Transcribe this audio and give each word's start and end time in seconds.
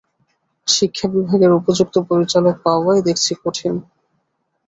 শিক্ষাবিভাগের 0.67 1.51
উপযুক্ত 1.59 1.95
পরিচালক 2.09 2.55
পাওয়াই 2.65 2.99
দেখছি 3.07 3.31
কঠিন। 3.43 3.73